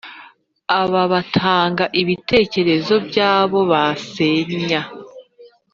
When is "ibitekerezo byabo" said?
2.01-3.59